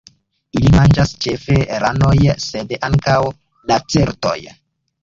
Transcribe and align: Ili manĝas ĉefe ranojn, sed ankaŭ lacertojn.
Ili 0.59 0.71
manĝas 0.75 1.13
ĉefe 1.25 1.59
ranojn, 1.85 2.27
sed 2.49 2.77
ankaŭ 2.91 3.21
lacertojn. 3.73 4.63